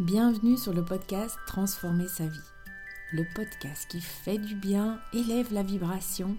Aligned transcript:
Bienvenue 0.00 0.56
sur 0.56 0.72
le 0.72 0.84
podcast 0.84 1.36
Transformer 1.48 2.06
sa 2.06 2.24
vie. 2.24 2.38
Le 3.12 3.24
podcast 3.34 3.84
qui 3.88 4.00
fait 4.00 4.38
du 4.38 4.54
bien, 4.54 5.00
élève 5.12 5.52
la 5.52 5.64
vibration 5.64 6.36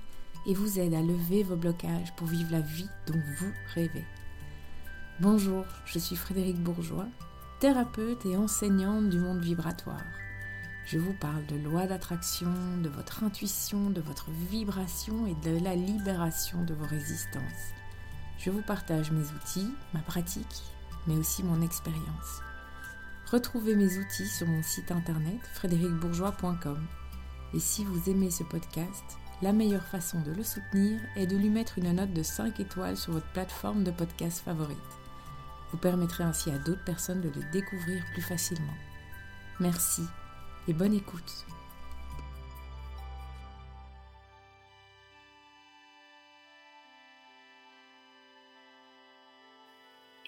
et 0.48 0.54
vous 0.54 0.80
aide 0.80 0.94
à 0.94 1.02
lever 1.02 1.44
vos 1.44 1.58
blocages 1.58 2.16
pour 2.16 2.28
vivre 2.28 2.54
la 2.54 2.62
vie 2.62 2.88
dont 3.06 3.22
vous 3.38 3.52
rêvez. 3.76 4.06
Bonjour, 5.20 5.66
je 5.84 6.00
suis 6.00 6.16
Frédéric 6.16 6.56
Bourgeois, 6.64 7.08
thérapeute 7.60 8.26
et 8.26 8.38
enseignante 8.38 9.10
du 9.10 9.20
monde 9.20 9.42
vibratoire. 9.42 10.06
Je 10.86 10.98
vous 10.98 11.14
parle 11.20 11.46
de 11.48 11.58
loi 11.58 11.86
d'attraction, 11.86 12.54
de 12.82 12.88
votre 12.88 13.26
intuition, 13.26 13.90
de 13.90 14.00
votre 14.00 14.32
vibration 14.50 15.28
et 15.28 15.36
de 15.44 15.62
la 15.62 15.76
libération 15.76 16.64
de 16.64 16.74
vos 16.74 16.88
résistances. 16.88 17.74
Je 18.38 18.52
vous 18.52 18.62
partage 18.62 19.12
mes 19.12 19.30
outils, 19.32 19.74
ma 19.94 20.00
pratique, 20.00 20.64
mais 21.08 21.18
aussi 21.18 21.44
mon 21.44 21.62
expérience. 21.62 22.42
Retrouvez 23.32 23.76
mes 23.76 24.00
outils 24.00 24.28
sur 24.28 24.48
mon 24.48 24.64
site 24.64 24.92
internet 24.92 25.40
frédéricbourgeois.com. 25.54 26.84
Et 27.54 27.60
si 27.60 27.86
vous 27.86 28.10
aimez 28.10 28.32
ce 28.32 28.44
podcast, 28.44 29.04
la 29.44 29.54
meilleure 29.54 29.86
façon 29.86 30.20
de 30.22 30.32
le 30.32 30.44
soutenir 30.44 31.00
est 31.16 31.28
de 31.28 31.38
lui 31.38 31.50
mettre 31.50 31.78
une 31.78 31.92
note 31.94 32.12
de 32.12 32.24
5 32.24 32.60
étoiles 32.60 32.98
sur 32.98 33.14
votre 33.14 33.32
plateforme 33.32 33.84
de 33.84 33.92
podcast 33.92 34.42
favorite. 34.44 34.78
Vous 35.72 35.78
permettrez 35.78 36.24
ainsi 36.24 36.50
à 36.50 36.58
d'autres 36.58 36.84
personnes 36.84 37.22
de 37.22 37.30
le 37.30 37.52
découvrir 37.52 38.04
plus 38.14 38.24
facilement. 38.24 38.74
Merci 39.60 40.04
et 40.68 40.74
bonne 40.74 40.96
écoute. 40.96 41.46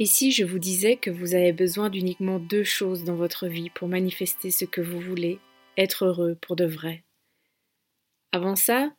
Et 0.02 0.08
si 0.08 0.32
je 0.32 0.44
vous 0.44 0.58
disais 0.58 0.96
que 0.96 1.12
vous 1.12 1.36
avez 1.36 1.54
besoin 1.54 1.92
d'uniquement 1.92 2.40
deux 2.40 2.64
choses 2.64 3.04
dans 3.04 3.14
votre 3.14 3.46
vie 3.46 3.70
pour 3.70 3.88
manifester 3.88 4.50
ce 4.50 4.66
que 4.66 4.82
vous 4.82 5.00
voulez, 5.00 5.38
être 5.78 6.06
heureux 6.06 6.36
pour 6.42 6.56
de 6.56 6.66
vrai? 6.66 7.04
Avant 8.32 8.56
ça, 8.56 8.92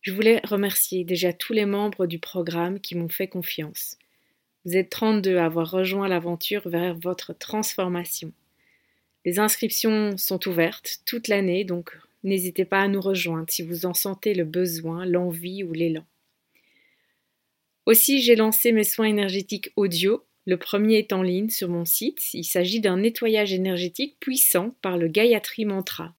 je 0.00 0.10
voulais 0.10 0.40
remercier 0.42 1.04
déjà 1.04 1.32
tous 1.32 1.52
les 1.52 1.64
membres 1.64 2.06
du 2.06 2.18
programme 2.18 2.80
qui 2.80 2.96
m'ont 2.96 3.08
fait 3.08 3.28
confiance. 3.28 3.98
Vous 4.64 4.76
êtes 4.76 4.90
32 4.90 5.36
à 5.36 5.44
avoir 5.44 5.70
rejoint 5.70 6.08
l'aventure 6.08 6.68
vers 6.68 6.98
votre 6.98 7.38
transformation. 7.38 8.32
Les 9.24 9.38
inscriptions 9.38 10.16
sont 10.16 10.48
ouvertes 10.48 11.02
toute 11.06 11.28
l'année, 11.28 11.62
donc 11.62 11.96
n'hésitez 12.24 12.64
pas 12.64 12.80
à 12.80 12.88
nous 12.88 13.00
rejoindre 13.00 13.48
si 13.48 13.62
vous 13.62 13.86
en 13.86 13.94
sentez 13.94 14.34
le 14.34 14.44
besoin, 14.44 15.06
l'envie 15.06 15.62
ou 15.62 15.72
l'élan. 15.72 16.04
Aussi, 17.86 18.20
j'ai 18.20 18.34
lancé 18.34 18.72
mes 18.72 18.82
soins 18.82 19.06
énergétiques 19.06 19.70
audio 19.76 20.24
le 20.48 20.56
premier 20.56 20.96
est 20.96 21.12
en 21.12 21.20
ligne 21.20 21.50
sur 21.50 21.68
mon 21.68 21.84
site. 21.84 22.32
Il 22.32 22.42
s'agit 22.42 22.80
d'un 22.80 22.96
nettoyage 22.96 23.52
énergétique 23.52 24.16
puissant 24.18 24.74
par 24.80 24.96
le 24.96 25.06
Gayatri 25.06 25.66
Mantra. 25.66 26.14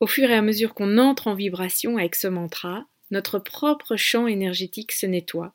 Au 0.00 0.06
fur 0.06 0.30
et 0.30 0.34
à 0.34 0.40
mesure 0.40 0.72
qu'on 0.72 0.96
entre 0.96 1.26
en 1.26 1.34
vibration 1.34 1.98
avec 1.98 2.14
ce 2.14 2.26
mantra, 2.26 2.86
notre 3.10 3.38
propre 3.38 3.96
champ 3.96 4.26
énergétique 4.26 4.90
se 4.90 5.04
nettoie, 5.04 5.54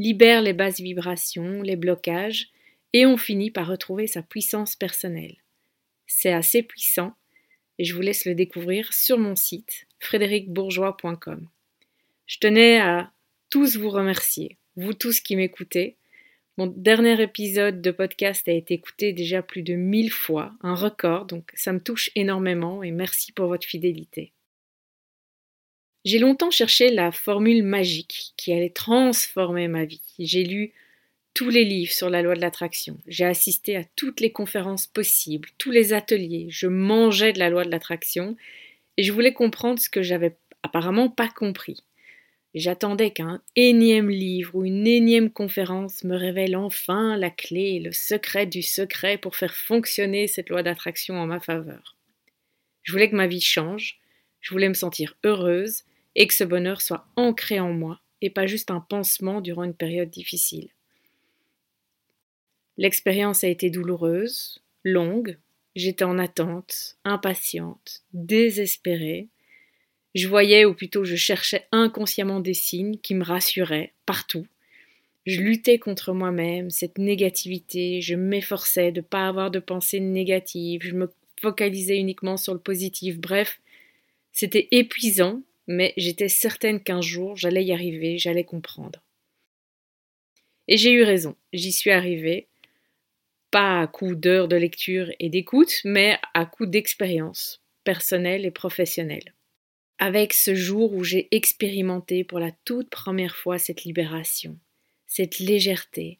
libère 0.00 0.42
les 0.42 0.52
basses 0.52 0.80
vibrations, 0.80 1.62
les 1.62 1.76
blocages, 1.76 2.48
et 2.92 3.06
on 3.06 3.16
finit 3.16 3.52
par 3.52 3.68
retrouver 3.68 4.08
sa 4.08 4.22
puissance 4.22 4.74
personnelle. 4.74 5.36
C'est 6.08 6.32
assez 6.32 6.64
puissant, 6.64 7.14
et 7.78 7.84
je 7.84 7.94
vous 7.94 8.02
laisse 8.02 8.24
le 8.24 8.34
découvrir 8.34 8.92
sur 8.92 9.16
mon 9.16 9.36
site 9.36 9.86
frédéricbourgeois.com. 10.00 11.46
Je 12.26 12.38
tenais 12.40 12.80
à 12.80 13.12
tous 13.48 13.76
vous 13.76 13.90
remercier, 13.90 14.58
vous 14.74 14.92
tous 14.92 15.20
qui 15.20 15.36
m'écoutez, 15.36 15.98
mon 16.60 16.66
dernier 16.66 17.22
épisode 17.22 17.80
de 17.80 17.90
podcast 17.90 18.46
a 18.46 18.52
été 18.52 18.74
écouté 18.74 19.14
déjà 19.14 19.40
plus 19.40 19.62
de 19.62 19.72
mille 19.72 20.12
fois, 20.12 20.52
un 20.60 20.74
record, 20.74 21.24
donc 21.24 21.50
ça 21.54 21.72
me 21.72 21.80
touche 21.80 22.10
énormément 22.16 22.82
et 22.82 22.90
merci 22.90 23.32
pour 23.32 23.46
votre 23.46 23.66
fidélité. 23.66 24.34
J'ai 26.04 26.18
longtemps 26.18 26.50
cherché 26.50 26.90
la 26.90 27.12
formule 27.12 27.62
magique 27.62 28.34
qui 28.36 28.52
allait 28.52 28.68
transformer 28.68 29.68
ma 29.68 29.86
vie. 29.86 30.02
J'ai 30.18 30.44
lu 30.44 30.74
tous 31.32 31.48
les 31.48 31.64
livres 31.64 31.94
sur 31.94 32.10
la 32.10 32.20
loi 32.20 32.34
de 32.34 32.42
l'attraction. 32.42 32.98
J'ai 33.06 33.24
assisté 33.24 33.76
à 33.76 33.84
toutes 33.96 34.20
les 34.20 34.30
conférences 34.30 34.86
possibles, 34.86 35.48
tous 35.56 35.70
les 35.70 35.94
ateliers. 35.94 36.48
Je 36.50 36.66
mangeais 36.66 37.32
de 37.32 37.38
la 37.38 37.48
loi 37.48 37.64
de 37.64 37.70
l'attraction 37.70 38.36
et 38.98 39.02
je 39.02 39.12
voulais 39.12 39.32
comprendre 39.32 39.80
ce 39.80 39.88
que 39.88 40.02
j'avais 40.02 40.36
apparemment 40.62 41.08
pas 41.08 41.30
compris. 41.30 41.82
J'attendais 42.54 43.12
qu'un 43.12 43.40
énième 43.54 44.10
livre 44.10 44.56
ou 44.56 44.64
une 44.64 44.86
énième 44.86 45.30
conférence 45.30 46.02
me 46.02 46.16
révèle 46.16 46.56
enfin 46.56 47.16
la 47.16 47.30
clé 47.30 47.78
le 47.78 47.92
secret 47.92 48.46
du 48.46 48.62
secret 48.62 49.18
pour 49.18 49.36
faire 49.36 49.54
fonctionner 49.54 50.26
cette 50.26 50.48
loi 50.48 50.64
d'attraction 50.64 51.14
en 51.16 51.26
ma 51.26 51.38
faveur. 51.38 51.96
Je 52.82 52.90
voulais 52.90 53.08
que 53.08 53.14
ma 53.14 53.28
vie 53.28 53.40
change, 53.40 54.00
je 54.40 54.50
voulais 54.50 54.68
me 54.68 54.74
sentir 54.74 55.16
heureuse 55.24 55.84
et 56.16 56.26
que 56.26 56.34
ce 56.34 56.42
bonheur 56.42 56.80
soit 56.80 57.06
ancré 57.14 57.60
en 57.60 57.72
moi 57.72 58.00
et 58.20 58.30
pas 58.30 58.46
juste 58.46 58.72
un 58.72 58.80
pansement 58.80 59.40
durant 59.40 59.62
une 59.62 59.74
période 59.74 60.10
difficile. 60.10 60.70
L'expérience 62.76 63.44
a 63.44 63.48
été 63.48 63.70
douloureuse, 63.70 64.62
longue, 64.84 65.38
j'étais 65.76 66.04
en 66.04 66.18
attente, 66.18 66.96
impatiente, 67.04 68.02
désespérée, 68.12 69.28
je 70.14 70.28
voyais, 70.28 70.64
ou 70.64 70.74
plutôt 70.74 71.04
je 71.04 71.16
cherchais 71.16 71.66
inconsciemment 71.72 72.40
des 72.40 72.54
signes 72.54 72.98
qui 72.98 73.14
me 73.14 73.24
rassuraient 73.24 73.92
partout. 74.06 74.46
Je 75.26 75.40
luttais 75.40 75.78
contre 75.78 76.12
moi-même, 76.12 76.70
cette 76.70 76.98
négativité, 76.98 78.00
je 78.00 78.14
m'efforçais 78.14 78.90
de 78.90 79.00
ne 79.00 79.04
pas 79.04 79.28
avoir 79.28 79.50
de 79.50 79.58
pensées 79.58 80.00
négatives, 80.00 80.82
je 80.82 80.94
me 80.94 81.12
focalisais 81.40 81.98
uniquement 81.98 82.36
sur 82.36 82.54
le 82.54 82.60
positif. 82.60 83.18
Bref, 83.18 83.60
c'était 84.32 84.68
épuisant, 84.70 85.42
mais 85.66 85.92
j'étais 85.96 86.28
certaine 86.28 86.82
qu'un 86.82 87.00
jour 87.00 87.36
j'allais 87.36 87.64
y 87.64 87.72
arriver, 87.72 88.18
j'allais 88.18 88.44
comprendre. 88.44 89.02
Et 90.68 90.76
j'ai 90.76 90.92
eu 90.92 91.02
raison, 91.02 91.36
j'y 91.52 91.72
suis 91.72 91.90
arrivée, 91.90 92.48
pas 93.50 93.80
à 93.80 93.86
coup 93.86 94.14
d'heures 94.14 94.48
de 94.48 94.56
lecture 94.56 95.10
et 95.18 95.28
d'écoute, 95.28 95.80
mais 95.84 96.18
à 96.34 96.46
coup 96.46 96.66
d'expérience 96.66 97.62
personnelle 97.84 98.44
et 98.44 98.50
professionnelle 98.50 99.34
avec 100.00 100.32
ce 100.32 100.54
jour 100.54 100.94
où 100.94 101.04
j'ai 101.04 101.28
expérimenté 101.30 102.24
pour 102.24 102.40
la 102.40 102.50
toute 102.64 102.88
première 102.88 103.36
fois 103.36 103.58
cette 103.58 103.84
libération, 103.84 104.58
cette 105.06 105.38
légèreté, 105.38 106.18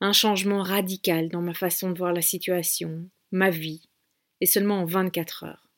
un 0.00 0.12
changement 0.12 0.64
radical 0.64 1.28
dans 1.28 1.40
ma 1.40 1.54
façon 1.54 1.92
de 1.92 1.98
voir 1.98 2.12
la 2.12 2.22
situation, 2.22 3.08
ma 3.30 3.48
vie, 3.48 3.88
et 4.40 4.46
seulement 4.46 4.80
en 4.80 4.84
24 4.84 5.44
heures. 5.44 5.68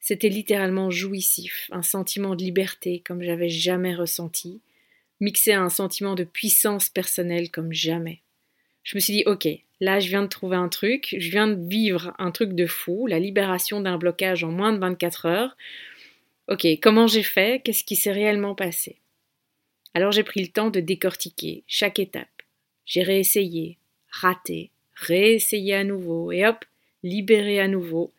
C'était 0.00 0.28
littéralement 0.28 0.90
jouissif, 0.90 1.68
un 1.70 1.82
sentiment 1.82 2.34
de 2.34 2.42
liberté 2.42 3.00
comme 3.06 3.22
j'avais 3.22 3.48
jamais 3.48 3.94
ressenti, 3.94 4.60
mixé 5.20 5.52
à 5.52 5.62
un 5.62 5.70
sentiment 5.70 6.16
de 6.16 6.24
puissance 6.24 6.88
personnelle 6.88 7.48
comme 7.52 7.72
jamais. 7.72 8.22
Je 8.82 8.96
me 8.96 9.00
suis 9.00 9.12
dit, 9.12 9.24
ok, 9.26 9.48
là 9.80 10.00
je 10.00 10.08
viens 10.08 10.22
de 10.22 10.28
trouver 10.28 10.56
un 10.56 10.68
truc, 10.68 11.14
je 11.18 11.30
viens 11.30 11.48
de 11.48 11.68
vivre 11.68 12.14
un 12.18 12.30
truc 12.30 12.54
de 12.54 12.66
fou, 12.66 13.06
la 13.06 13.18
libération 13.18 13.80
d'un 13.80 13.98
blocage 13.98 14.44
en 14.44 14.50
moins 14.50 14.72
de 14.72 14.78
24 14.78 15.26
heures. 15.26 15.56
Ok, 16.48 16.66
comment 16.80 17.06
j'ai 17.06 17.22
fait? 17.22 17.62
Qu'est-ce 17.64 17.84
qui 17.84 17.96
s'est 17.96 18.12
réellement 18.12 18.54
passé? 18.54 19.00
Alors 19.94 20.12
j'ai 20.12 20.24
pris 20.24 20.42
le 20.42 20.48
temps 20.48 20.70
de 20.70 20.80
décortiquer 20.80 21.64
chaque 21.66 21.98
étape. 21.98 22.28
J'ai 22.84 23.02
réessayé, 23.02 23.78
raté, 24.10 24.70
réessayé 24.94 25.74
à 25.74 25.84
nouveau, 25.84 26.32
et 26.32 26.46
hop, 26.46 26.64
libéré 27.02 27.60
à 27.60 27.68
nouveau. 27.68 28.12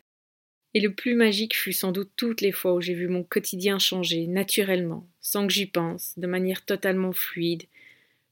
Et 0.74 0.80
le 0.80 0.94
plus 0.94 1.16
magique 1.16 1.56
fut 1.56 1.74
sans 1.74 1.92
doute 1.92 2.12
toutes 2.16 2.42
les 2.42 2.52
fois 2.52 2.74
où 2.74 2.82
j'ai 2.82 2.94
vu 2.94 3.08
mon 3.08 3.24
quotidien 3.24 3.80
changer 3.80 4.28
naturellement, 4.28 5.08
sans 5.22 5.48
que 5.48 5.54
j'y 5.54 5.66
pense, 5.66 6.14
de 6.18 6.28
manière 6.28 6.66
totalement 6.66 7.14
fluide, 7.14 7.64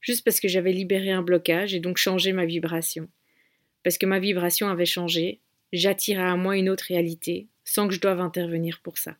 juste 0.00 0.24
parce 0.24 0.40
que 0.40 0.48
j'avais 0.48 0.72
libéré 0.72 1.10
un 1.10 1.22
blocage 1.22 1.74
et 1.74 1.80
donc 1.80 1.96
changé 1.96 2.32
ma 2.32 2.46
vibration. 2.46 3.08
Parce 3.86 3.98
que 3.98 4.06
ma 4.06 4.18
vibration 4.18 4.66
avait 4.66 4.84
changé, 4.84 5.38
j'attirais 5.72 6.28
à 6.28 6.34
moi 6.34 6.56
une 6.56 6.68
autre 6.68 6.86
réalité, 6.88 7.46
sans 7.62 7.86
que 7.86 7.94
je 7.94 8.00
doive 8.00 8.18
intervenir 8.18 8.80
pour 8.82 8.98
ça. 8.98 9.16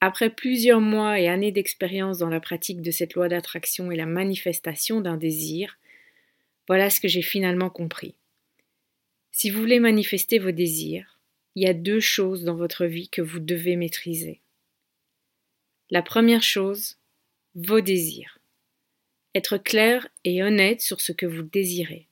Après 0.00 0.30
plusieurs 0.30 0.80
mois 0.80 1.20
et 1.20 1.28
années 1.28 1.52
d'expérience 1.52 2.18
dans 2.18 2.28
la 2.28 2.40
pratique 2.40 2.82
de 2.82 2.90
cette 2.90 3.14
loi 3.14 3.28
d'attraction 3.28 3.92
et 3.92 3.96
la 3.96 4.04
manifestation 4.04 5.00
d'un 5.00 5.16
désir, 5.16 5.78
voilà 6.66 6.90
ce 6.90 7.00
que 7.00 7.06
j'ai 7.06 7.22
finalement 7.22 7.70
compris. 7.70 8.16
Si 9.30 9.48
vous 9.48 9.60
voulez 9.60 9.78
manifester 9.78 10.40
vos 10.40 10.50
désirs, 10.50 11.20
il 11.54 11.62
y 11.62 11.68
a 11.68 11.72
deux 11.72 12.00
choses 12.00 12.42
dans 12.42 12.56
votre 12.56 12.84
vie 12.86 13.10
que 13.10 13.22
vous 13.22 13.38
devez 13.38 13.76
maîtriser. 13.76 14.40
La 15.88 16.02
première 16.02 16.42
chose, 16.42 16.98
vos 17.54 17.80
désirs. 17.80 18.40
Être 19.36 19.56
clair 19.56 20.08
et 20.24 20.42
honnête 20.42 20.80
sur 20.80 21.00
ce 21.00 21.12
que 21.12 21.26
vous 21.26 21.42
désirez. 21.42 22.08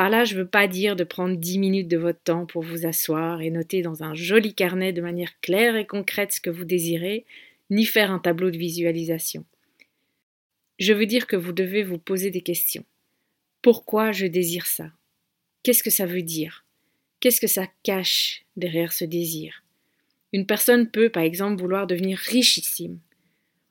Par 0.00 0.08
là, 0.08 0.24
je 0.24 0.34
ne 0.34 0.40
veux 0.40 0.48
pas 0.48 0.66
dire 0.66 0.96
de 0.96 1.04
prendre 1.04 1.36
dix 1.36 1.58
minutes 1.58 1.88
de 1.88 1.98
votre 1.98 2.22
temps 2.22 2.46
pour 2.46 2.62
vous 2.62 2.86
asseoir 2.86 3.42
et 3.42 3.50
noter 3.50 3.82
dans 3.82 4.02
un 4.02 4.14
joli 4.14 4.54
carnet 4.54 4.94
de 4.94 5.02
manière 5.02 5.38
claire 5.42 5.76
et 5.76 5.86
concrète 5.86 6.32
ce 6.32 6.40
que 6.40 6.48
vous 6.48 6.64
désirez, 6.64 7.26
ni 7.68 7.84
faire 7.84 8.10
un 8.10 8.18
tableau 8.18 8.50
de 8.50 8.56
visualisation. 8.56 9.44
Je 10.78 10.94
veux 10.94 11.04
dire 11.04 11.26
que 11.26 11.36
vous 11.36 11.52
devez 11.52 11.82
vous 11.82 11.98
poser 11.98 12.30
des 12.30 12.40
questions. 12.40 12.86
Pourquoi 13.60 14.10
je 14.10 14.24
désire 14.24 14.64
ça? 14.64 14.90
Qu'est-ce 15.62 15.82
que 15.82 15.90
ça 15.90 16.06
veut 16.06 16.22
dire? 16.22 16.64
Qu'est-ce 17.20 17.42
que 17.42 17.46
ça 17.46 17.66
cache 17.82 18.46
derrière 18.56 18.94
ce 18.94 19.04
désir? 19.04 19.64
Une 20.32 20.46
personne 20.46 20.90
peut, 20.90 21.10
par 21.10 21.24
exemple, 21.24 21.60
vouloir 21.60 21.86
devenir 21.86 22.16
richissime. 22.16 23.00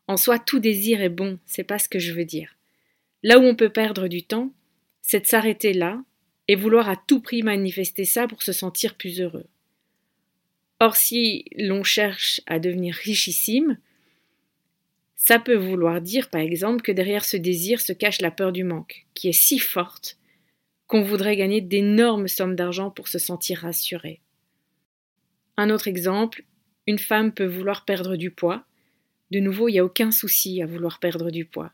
En 0.07 0.15
soi, 0.15 0.37
tout 0.37 0.59
désir 0.59 1.01
est 1.01 1.09
bon, 1.09 1.39
c'est 1.47 1.63
pas 1.63 1.79
ce 1.79 1.89
que 1.89 1.97
je 1.97 2.13
veux 2.13 2.25
dire. 2.25 2.55
Là 3.23 3.39
où 3.39 3.41
on 3.41 3.55
peut 3.55 3.71
perdre 3.71 4.07
du 4.07 4.21
temps, 4.21 4.53
c'est 5.01 5.21
de 5.21 5.25
s'arrêter 5.25 5.73
là 5.73 6.03
et 6.49 6.55
vouloir 6.55 6.89
à 6.89 6.95
tout 6.95 7.21
prix 7.21 7.43
manifester 7.43 8.05
ça 8.05 8.27
pour 8.27 8.41
se 8.41 8.53
sentir 8.53 8.95
plus 8.95 9.21
heureux. 9.21 9.45
Or, 10.79 10.95
si 10.95 11.45
l'on 11.55 11.83
cherche 11.83 12.41
à 12.47 12.57
devenir 12.57 12.95
richissime, 12.95 13.77
ça 15.15 15.37
peut 15.37 15.55
vouloir 15.55 16.01
dire, 16.01 16.31
par 16.31 16.41
exemple, 16.41 16.81
que 16.81 16.91
derrière 16.91 17.23
ce 17.23 17.37
désir 17.37 17.79
se 17.79 17.93
cache 17.93 18.19
la 18.19 18.31
peur 18.31 18.51
du 18.51 18.63
manque, 18.63 19.05
qui 19.13 19.29
est 19.29 19.31
si 19.31 19.59
forte 19.59 20.17
qu'on 20.87 21.03
voudrait 21.03 21.35
gagner 21.35 21.61
d'énormes 21.61 22.27
sommes 22.27 22.55
d'argent 22.55 22.89
pour 22.89 23.09
se 23.09 23.19
sentir 23.19 23.59
rassuré. 23.59 24.19
Un 25.55 25.69
autre 25.69 25.87
exemple, 25.87 26.45
une 26.87 26.97
femme 26.97 27.31
peut 27.31 27.45
vouloir 27.45 27.85
perdre 27.85 28.15
du 28.15 28.31
poids. 28.31 28.65
De 29.29 29.39
nouveau, 29.39 29.67
il 29.67 29.73
n'y 29.73 29.79
a 29.79 29.85
aucun 29.85 30.09
souci 30.09 30.63
à 30.63 30.65
vouloir 30.65 30.99
perdre 30.99 31.29
du 31.29 31.45
poids. 31.45 31.71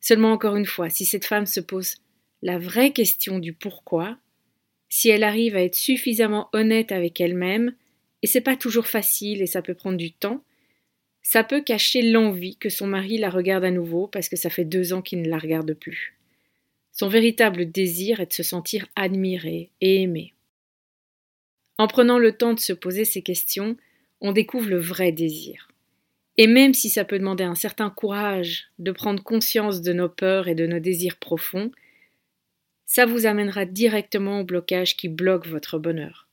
Seulement 0.00 0.32
encore 0.32 0.56
une 0.56 0.66
fois, 0.66 0.90
si 0.90 1.04
cette 1.04 1.26
femme 1.26 1.46
se 1.46 1.60
pose 1.60 1.98
la 2.44 2.58
vraie 2.58 2.92
question 2.92 3.38
du 3.38 3.54
pourquoi, 3.54 4.18
si 4.90 5.08
elle 5.08 5.24
arrive 5.24 5.56
à 5.56 5.62
être 5.62 5.74
suffisamment 5.74 6.50
honnête 6.52 6.92
avec 6.92 7.18
elle-même, 7.18 7.74
et 8.22 8.26
c'est 8.26 8.42
pas 8.42 8.54
toujours 8.54 8.86
facile 8.86 9.40
et 9.40 9.46
ça 9.46 9.62
peut 9.62 9.74
prendre 9.74 9.96
du 9.96 10.12
temps, 10.12 10.44
ça 11.22 11.42
peut 11.42 11.62
cacher 11.62 12.02
l'envie 12.02 12.56
que 12.56 12.68
son 12.68 12.86
mari 12.86 13.16
la 13.16 13.30
regarde 13.30 13.64
à 13.64 13.70
nouveau 13.70 14.08
parce 14.08 14.28
que 14.28 14.36
ça 14.36 14.50
fait 14.50 14.66
deux 14.66 14.92
ans 14.92 15.00
qu'il 15.00 15.22
ne 15.22 15.28
la 15.30 15.38
regarde 15.38 15.72
plus. 15.72 16.18
Son 16.92 17.08
véritable 17.08 17.70
désir 17.70 18.20
est 18.20 18.26
de 18.26 18.32
se 18.34 18.42
sentir 18.42 18.86
admiré 18.94 19.70
et 19.80 20.02
aimé. 20.02 20.34
En 21.78 21.88
prenant 21.88 22.18
le 22.18 22.36
temps 22.36 22.52
de 22.52 22.60
se 22.60 22.74
poser 22.74 23.06
ces 23.06 23.22
questions, 23.22 23.78
on 24.20 24.32
découvre 24.32 24.68
le 24.68 24.78
vrai 24.78 25.12
désir. 25.12 25.68
Et 26.36 26.46
même 26.46 26.74
si 26.74 26.90
ça 26.90 27.06
peut 27.06 27.18
demander 27.18 27.44
un 27.44 27.54
certain 27.54 27.88
courage 27.88 28.68
de 28.78 28.92
prendre 28.92 29.22
conscience 29.22 29.80
de 29.80 29.94
nos 29.94 30.10
peurs 30.10 30.46
et 30.46 30.54
de 30.54 30.66
nos 30.66 30.78
désirs 30.78 31.16
profonds, 31.16 31.70
ça 32.86 33.06
vous 33.06 33.26
amènera 33.26 33.64
directement 33.64 34.40
au 34.40 34.44
blocage 34.44 34.96
qui 34.96 35.08
bloque 35.08 35.46
votre 35.46 35.78
bonheur. 35.78 36.28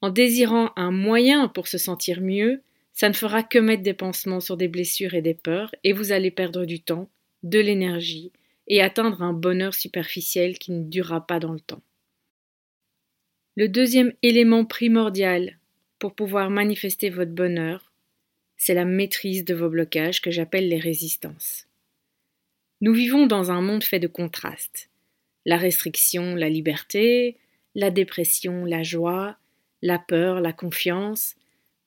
En 0.00 0.10
désirant 0.10 0.72
un 0.76 0.90
moyen 0.90 1.48
pour 1.48 1.66
se 1.66 1.78
sentir 1.78 2.20
mieux, 2.20 2.62
ça 2.92 3.08
ne 3.08 3.14
fera 3.14 3.42
que 3.42 3.58
mettre 3.58 3.82
des 3.82 3.94
pansements 3.94 4.40
sur 4.40 4.56
des 4.56 4.68
blessures 4.68 5.14
et 5.14 5.22
des 5.22 5.34
peurs, 5.34 5.74
et 5.84 5.92
vous 5.92 6.12
allez 6.12 6.30
perdre 6.30 6.64
du 6.64 6.80
temps, 6.80 7.08
de 7.42 7.58
l'énergie 7.58 8.32
et 8.66 8.82
atteindre 8.82 9.22
un 9.22 9.32
bonheur 9.32 9.74
superficiel 9.74 10.58
qui 10.58 10.72
ne 10.72 10.84
durera 10.84 11.26
pas 11.26 11.38
dans 11.38 11.52
le 11.52 11.60
temps. 11.60 11.82
Le 13.56 13.68
deuxième 13.68 14.12
élément 14.22 14.64
primordial 14.64 15.58
pour 15.98 16.14
pouvoir 16.14 16.50
manifester 16.50 17.10
votre 17.10 17.32
bonheur, 17.32 17.92
c'est 18.56 18.74
la 18.74 18.84
maîtrise 18.84 19.44
de 19.44 19.54
vos 19.54 19.68
blocages 19.68 20.20
que 20.20 20.30
j'appelle 20.30 20.68
les 20.68 20.78
résistances. 20.78 21.66
Nous 22.80 22.92
vivons 22.92 23.26
dans 23.26 23.50
un 23.50 23.60
monde 23.60 23.82
fait 23.82 23.98
de 23.98 24.06
contrastes. 24.06 24.90
La 25.48 25.56
restriction, 25.56 26.34
la 26.34 26.50
liberté, 26.50 27.38
la 27.74 27.90
dépression, 27.90 28.66
la 28.66 28.82
joie, 28.82 29.38
la 29.80 29.98
peur, 29.98 30.42
la 30.42 30.52
confiance, 30.52 31.36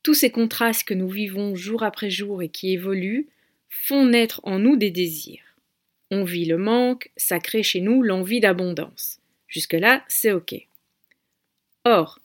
tous 0.01 0.15
ces 0.15 0.31
contrastes 0.31 0.83
que 0.83 0.95
nous 0.95 1.07
vivons 1.07 1.53
jour 1.53 1.83
après 1.83 2.09
jour 2.09 2.41
et 2.41 2.49
qui 2.49 2.73
évoluent 2.73 3.27
font 3.69 4.03
naître 4.03 4.41
en 4.45 4.57
nous 4.57 4.77
des 4.77 4.89
désirs. 4.89 5.43
On 6.09 6.23
vit 6.23 6.45
le 6.45 6.57
manque, 6.57 7.11
ça 7.17 7.39
crée 7.39 7.61
chez 7.61 7.81
nous 7.81 8.01
l'envie 8.01 8.39
d'abondance. 8.39 9.19
Jusque-là, 9.47 10.03
c'est 10.07 10.31
OK. 10.31 10.55
Or, 11.85 12.17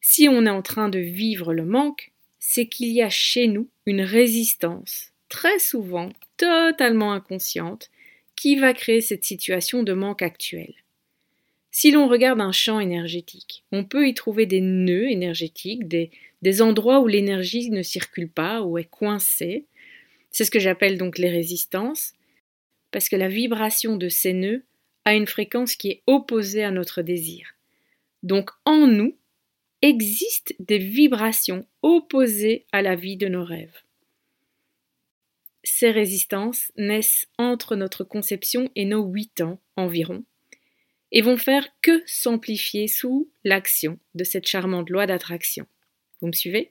si 0.00 0.28
on 0.28 0.46
est 0.46 0.50
en 0.50 0.62
train 0.62 0.88
de 0.88 1.00
vivre 1.00 1.52
le 1.52 1.64
manque, 1.64 2.12
c'est 2.38 2.66
qu'il 2.66 2.92
y 2.92 3.02
a 3.02 3.10
chez 3.10 3.48
nous 3.48 3.68
une 3.84 4.02
résistance, 4.02 5.12
très 5.28 5.58
souvent 5.58 6.10
totalement 6.36 7.12
inconsciente, 7.12 7.90
qui 8.42 8.56
va 8.56 8.74
créer 8.74 9.00
cette 9.00 9.22
situation 9.22 9.84
de 9.84 9.92
manque 9.92 10.20
actuelle. 10.20 10.74
Si 11.70 11.92
l'on 11.92 12.08
regarde 12.08 12.40
un 12.40 12.50
champ 12.50 12.80
énergétique, 12.80 13.62
on 13.70 13.84
peut 13.84 14.08
y 14.08 14.14
trouver 14.14 14.46
des 14.46 14.60
nœuds 14.60 15.08
énergétiques, 15.08 15.86
des, 15.86 16.60
endroits 16.60 16.98
où 16.98 17.06
l'énergie 17.06 17.70
ne 17.70 17.82
circule 17.82 18.28
pas, 18.28 18.62
ou 18.62 18.78
est 18.78 18.90
coincée. 18.90 19.66
C'est 20.32 20.44
ce 20.44 20.50
que 20.50 20.58
j'appelle 20.58 20.98
donc 20.98 21.18
les 21.18 21.30
résistances 21.30 22.14
parce 22.90 23.08
que 23.08 23.14
la 23.14 23.28
vibration 23.28 23.96
de 23.96 24.08
ces 24.08 24.32
nœuds 24.32 24.64
a 25.04 25.14
une 25.14 25.28
fréquence 25.28 25.76
qui 25.76 25.90
est 25.90 26.02
opposée 26.08 26.64
à 26.64 26.72
notre 26.72 27.02
désir. 27.02 27.54
Donc 28.24 28.50
en 28.64 28.88
nous 28.88 29.16
existent 29.82 30.52
des 30.58 30.78
vibrations 30.78 31.64
opposées 31.82 32.66
à 32.72 32.82
la 32.82 32.96
vie 32.96 33.16
de 33.16 33.28
nos 33.28 33.44
rêves. 33.44 33.82
Ces 35.82 35.90
résistances 35.90 36.70
naissent 36.76 37.26
entre 37.38 37.74
notre 37.74 38.04
conception 38.04 38.70
et 38.76 38.84
nos 38.84 39.02
huit 39.04 39.40
ans 39.40 39.58
environ, 39.74 40.22
et 41.10 41.22
vont 41.22 41.36
faire 41.36 41.66
que 41.80 42.04
s'amplifier 42.06 42.86
sous 42.86 43.28
l'action 43.42 43.98
de 44.14 44.22
cette 44.22 44.46
charmante 44.46 44.90
loi 44.90 45.08
d'attraction. 45.08 45.66
Vous 46.20 46.28
me 46.28 46.32
suivez? 46.34 46.70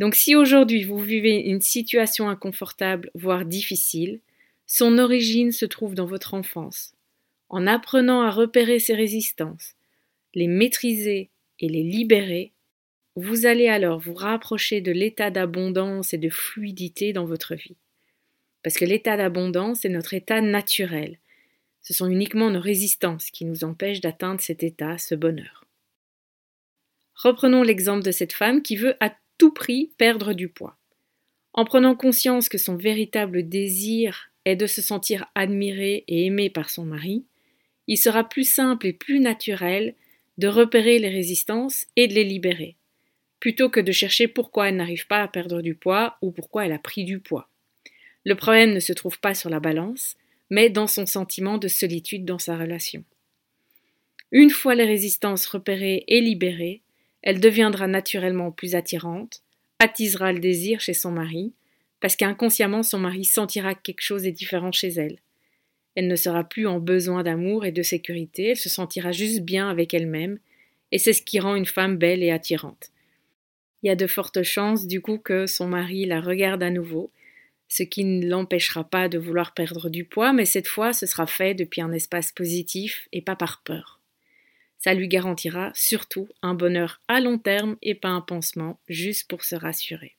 Donc 0.00 0.16
si 0.16 0.34
aujourd'hui 0.34 0.82
vous 0.82 0.98
vivez 0.98 1.36
une 1.36 1.60
situation 1.60 2.28
inconfortable, 2.28 3.12
voire 3.14 3.44
difficile, 3.44 4.18
son 4.66 4.98
origine 4.98 5.52
se 5.52 5.66
trouve 5.66 5.94
dans 5.94 6.04
votre 6.04 6.34
enfance. 6.34 6.96
En 7.48 7.68
apprenant 7.68 8.22
à 8.22 8.32
repérer 8.32 8.80
ces 8.80 8.94
résistances, 8.94 9.76
les 10.34 10.48
maîtriser 10.48 11.30
et 11.60 11.68
les 11.68 11.84
libérer, 11.84 12.54
vous 13.16 13.46
allez 13.46 13.68
alors 13.68 13.98
vous 13.98 14.12
rapprocher 14.12 14.82
de 14.82 14.92
l'état 14.92 15.30
d'abondance 15.30 16.12
et 16.12 16.18
de 16.18 16.28
fluidité 16.28 17.14
dans 17.14 17.24
votre 17.24 17.54
vie. 17.54 17.76
Parce 18.62 18.76
que 18.76 18.84
l'état 18.84 19.16
d'abondance 19.16 19.86
est 19.86 19.90
notre 19.90 20.12
état 20.12 20.42
naturel. 20.42 21.18
Ce 21.80 21.94
sont 21.94 22.10
uniquement 22.10 22.50
nos 22.50 22.60
résistances 22.60 23.30
qui 23.30 23.46
nous 23.46 23.64
empêchent 23.64 24.02
d'atteindre 24.02 24.42
cet 24.42 24.62
état, 24.62 24.98
ce 24.98 25.14
bonheur. 25.14 25.64
Reprenons 27.14 27.62
l'exemple 27.62 28.04
de 28.04 28.10
cette 28.10 28.34
femme 28.34 28.60
qui 28.60 28.76
veut 28.76 28.96
à 29.00 29.16
tout 29.38 29.52
prix 29.52 29.92
perdre 29.96 30.34
du 30.34 30.48
poids. 30.48 30.76
En 31.54 31.64
prenant 31.64 31.96
conscience 31.96 32.50
que 32.50 32.58
son 32.58 32.76
véritable 32.76 33.48
désir 33.48 34.30
est 34.44 34.56
de 34.56 34.66
se 34.66 34.82
sentir 34.82 35.24
admiré 35.34 36.04
et 36.06 36.26
aimé 36.26 36.50
par 36.50 36.68
son 36.68 36.84
mari, 36.84 37.24
il 37.86 37.96
sera 37.96 38.28
plus 38.28 38.46
simple 38.46 38.88
et 38.88 38.92
plus 38.92 39.20
naturel 39.20 39.94
de 40.36 40.48
repérer 40.48 40.98
les 40.98 41.08
résistances 41.08 41.86
et 41.96 42.08
de 42.08 42.14
les 42.14 42.24
libérer, 42.24 42.76
plutôt 43.40 43.68
que 43.68 43.80
de 43.80 43.92
chercher 43.92 44.28
pourquoi 44.28 44.68
elle 44.68 44.76
n'arrive 44.76 45.06
pas 45.06 45.22
à 45.22 45.28
perdre 45.28 45.62
du 45.62 45.74
poids 45.74 46.16
ou 46.22 46.30
pourquoi 46.30 46.66
elle 46.66 46.72
a 46.72 46.78
pris 46.78 47.04
du 47.04 47.20
poids. 47.20 47.48
Le 48.24 48.34
problème 48.34 48.72
ne 48.72 48.80
se 48.80 48.92
trouve 48.92 49.20
pas 49.20 49.34
sur 49.34 49.50
la 49.50 49.60
balance, 49.60 50.16
mais 50.50 50.70
dans 50.70 50.86
son 50.86 51.06
sentiment 51.06 51.58
de 51.58 51.68
solitude 51.68 52.24
dans 52.24 52.38
sa 52.38 52.56
relation. 52.56 53.04
Une 54.32 54.50
fois 54.50 54.74
les 54.74 54.84
résistances 54.84 55.46
repérées 55.46 56.04
et 56.08 56.20
libérées, 56.20 56.82
elle 57.22 57.40
deviendra 57.40 57.86
naturellement 57.86 58.50
plus 58.50 58.74
attirante, 58.74 59.42
attisera 59.78 60.32
le 60.32 60.40
désir 60.40 60.80
chez 60.80 60.94
son 60.94 61.10
mari, 61.10 61.52
parce 62.00 62.16
qu'inconsciemment 62.16 62.82
son 62.82 62.98
mari 62.98 63.24
sentira 63.24 63.74
que 63.74 63.82
quelque 63.82 64.02
chose 64.02 64.26
est 64.26 64.32
différent 64.32 64.72
chez 64.72 64.88
elle. 64.88 65.18
Elle 65.94 66.08
ne 66.08 66.16
sera 66.16 66.44
plus 66.44 66.66
en 66.66 66.78
besoin 66.78 67.22
d'amour 67.22 67.64
et 67.64 67.72
de 67.72 67.82
sécurité, 67.82 68.50
elle 68.50 68.56
se 68.56 68.68
sentira 68.68 69.12
juste 69.12 69.40
bien 69.40 69.68
avec 69.70 69.94
elle-même, 69.94 70.38
et 70.92 70.98
c'est 70.98 71.12
ce 71.12 71.22
qui 71.22 71.40
rend 71.40 71.54
une 71.56 71.66
femme 71.66 71.96
belle 71.96 72.22
et 72.22 72.30
attirante. 72.30 72.90
Il 73.82 73.88
y 73.88 73.90
a 73.90 73.96
de 73.96 74.06
fortes 74.06 74.42
chances 74.42 74.86
du 74.86 75.00
coup 75.00 75.18
que 75.18 75.46
son 75.46 75.68
mari 75.68 76.06
la 76.06 76.20
regarde 76.20 76.62
à 76.62 76.70
nouveau, 76.70 77.10
ce 77.68 77.82
qui 77.82 78.04
ne 78.04 78.26
l'empêchera 78.26 78.84
pas 78.84 79.08
de 79.08 79.18
vouloir 79.18 79.54
perdre 79.54 79.88
du 79.88 80.04
poids, 80.04 80.32
mais 80.32 80.44
cette 80.44 80.68
fois 80.68 80.92
ce 80.92 81.06
sera 81.06 81.26
fait 81.26 81.54
depuis 81.54 81.80
un 81.80 81.92
espace 81.92 82.32
positif 82.32 83.08
et 83.12 83.22
pas 83.22 83.36
par 83.36 83.62
peur. 83.62 84.00
Ça 84.78 84.94
lui 84.94 85.08
garantira 85.08 85.70
surtout 85.74 86.28
un 86.42 86.54
bonheur 86.54 87.00
à 87.08 87.20
long 87.20 87.38
terme 87.38 87.76
et 87.82 87.94
pas 87.94 88.08
un 88.08 88.20
pansement 88.20 88.78
juste 88.88 89.28
pour 89.28 89.44
se 89.44 89.56
rassurer 89.56 90.16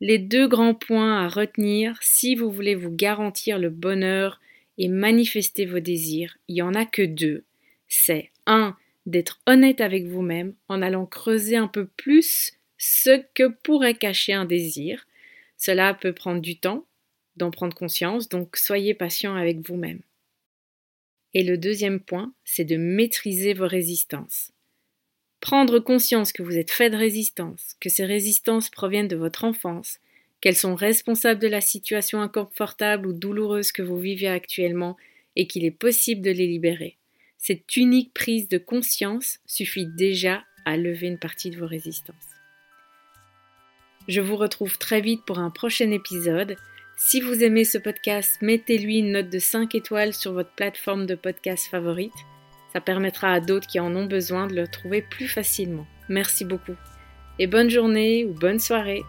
les 0.00 0.18
deux 0.18 0.46
grands 0.46 0.74
points 0.74 1.24
à 1.24 1.28
retenir 1.28 1.98
si 2.00 2.34
vous 2.34 2.50
voulez 2.50 2.74
vous 2.74 2.90
garantir 2.90 3.58
le 3.58 3.70
bonheur 3.70 4.40
et 4.76 4.88
manifester 4.88 5.66
vos 5.66 5.80
désirs, 5.80 6.36
il 6.46 6.54
n'y 6.54 6.62
en 6.62 6.74
a 6.74 6.84
que 6.84 7.02
deux. 7.02 7.44
C'est 7.88 8.30
un, 8.46 8.76
d'être 9.08 9.40
honnête 9.46 9.80
avec 9.80 10.04
vous-même 10.06 10.54
en 10.68 10.82
allant 10.82 11.06
creuser 11.06 11.56
un 11.56 11.66
peu 11.66 11.86
plus 11.86 12.52
ce 12.76 13.22
que 13.34 13.48
pourrait 13.48 13.94
cacher 13.94 14.34
un 14.34 14.44
désir. 14.44 15.06
Cela 15.56 15.94
peut 15.94 16.12
prendre 16.12 16.40
du 16.40 16.58
temps 16.58 16.86
d'en 17.36 17.50
prendre 17.50 17.74
conscience, 17.74 18.28
donc 18.28 18.56
soyez 18.56 18.94
patient 18.94 19.34
avec 19.34 19.66
vous-même. 19.66 20.00
Et 21.34 21.42
le 21.42 21.56
deuxième 21.56 22.00
point, 22.00 22.32
c'est 22.44 22.64
de 22.64 22.76
maîtriser 22.76 23.54
vos 23.54 23.66
résistances. 23.66 24.52
Prendre 25.40 25.78
conscience 25.78 26.32
que 26.32 26.42
vous 26.42 26.58
êtes 26.58 26.70
fait 26.70 26.90
de 26.90 26.96
résistance, 26.96 27.76
que 27.80 27.88
ces 27.88 28.04
résistances 28.04 28.68
proviennent 28.68 29.08
de 29.08 29.16
votre 29.16 29.44
enfance, 29.44 30.00
qu'elles 30.40 30.56
sont 30.56 30.74
responsables 30.74 31.40
de 31.40 31.48
la 31.48 31.60
situation 31.60 32.20
inconfortable 32.20 33.06
ou 33.06 33.12
douloureuse 33.12 33.72
que 33.72 33.82
vous 33.82 33.98
vivez 33.98 34.28
actuellement 34.28 34.96
et 35.36 35.46
qu'il 35.46 35.64
est 35.64 35.70
possible 35.70 36.20
de 36.20 36.30
les 36.30 36.46
libérer. 36.46 36.97
Cette 37.38 37.76
unique 37.76 38.12
prise 38.12 38.48
de 38.48 38.58
conscience 38.58 39.38
suffit 39.46 39.86
déjà 39.86 40.44
à 40.64 40.76
lever 40.76 41.06
une 41.06 41.18
partie 41.18 41.50
de 41.50 41.58
vos 41.58 41.66
résistances. 41.66 42.16
Je 44.08 44.20
vous 44.20 44.36
retrouve 44.36 44.76
très 44.76 45.00
vite 45.00 45.24
pour 45.24 45.38
un 45.38 45.50
prochain 45.50 45.90
épisode. 45.90 46.56
Si 46.96 47.20
vous 47.20 47.44
aimez 47.44 47.64
ce 47.64 47.78
podcast, 47.78 48.38
mettez-lui 48.42 48.98
une 48.98 49.12
note 49.12 49.30
de 49.30 49.38
5 49.38 49.74
étoiles 49.74 50.14
sur 50.14 50.32
votre 50.32 50.50
plateforme 50.50 51.06
de 51.06 51.14
podcast 51.14 51.68
favorite. 51.70 52.12
Ça 52.72 52.80
permettra 52.80 53.32
à 53.32 53.40
d'autres 53.40 53.68
qui 53.68 53.80
en 53.80 53.94
ont 53.94 54.06
besoin 54.06 54.46
de 54.46 54.54
le 54.54 54.66
trouver 54.66 55.02
plus 55.02 55.28
facilement. 55.28 55.86
Merci 56.08 56.44
beaucoup. 56.44 56.76
Et 57.38 57.46
bonne 57.46 57.70
journée 57.70 58.24
ou 58.24 58.34
bonne 58.34 58.58
soirée. 58.58 59.04